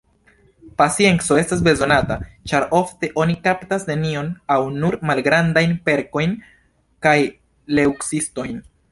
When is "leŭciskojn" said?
7.81-8.59